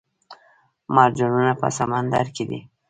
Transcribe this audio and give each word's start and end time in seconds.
مرجانونه 0.95 1.53
په 1.61 1.67
سمندر 1.77 2.25
کې 2.35 2.43
دي 2.49 2.59